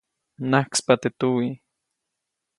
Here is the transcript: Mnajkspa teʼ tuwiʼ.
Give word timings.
Mnajkspa 0.47 0.93
teʼ 1.01 1.13
tuwiʼ. 1.19 1.55